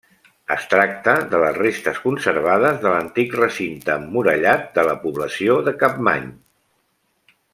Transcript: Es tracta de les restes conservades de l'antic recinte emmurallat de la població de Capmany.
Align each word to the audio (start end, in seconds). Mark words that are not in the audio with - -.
Es 0.53 0.63
tracta 0.69 1.13
de 1.33 1.41
les 1.43 1.57
restes 1.61 1.99
conservades 2.05 2.79
de 2.87 2.93
l'antic 2.95 3.37
recinte 3.41 3.93
emmurallat 3.97 4.65
de 4.79 4.87
la 4.89 4.97
població 5.05 5.59
de 5.69 5.75
Capmany. 5.85 6.27